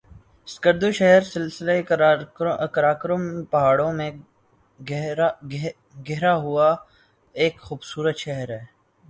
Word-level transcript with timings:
سکردو 0.47 0.89
شہر 0.91 1.21
سلسلہ 1.25 1.71
قراقرم 2.73 3.23
کے 3.29 3.45
پہاڑوں 3.51 3.91
میں 3.93 4.09
گھرا 6.07 6.35
ہوا 6.37 6.69
ایک 7.35 7.59
خوبصورت 7.59 8.17
شہر 8.17 8.49
ہے 8.49 8.63